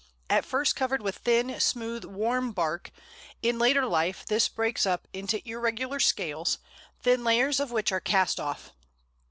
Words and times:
At 0.31 0.45
first 0.45 0.75
covered 0.75 1.03
with 1.03 1.19
thin, 1.19 1.59
smooth, 1.59 2.05
warm 2.05 2.45
brown 2.53 2.53
bark, 2.53 2.91
in 3.43 3.59
later 3.59 3.85
life 3.85 4.25
this 4.25 4.49
breaks 4.49 4.83
up 4.87 5.07
into 5.13 5.47
irregular 5.47 5.99
scales, 5.99 6.57
thin 7.03 7.23
layers 7.23 7.59
of 7.59 7.69
which 7.69 7.91
are 7.91 8.01
cast 8.01 8.39
off. 8.39 8.73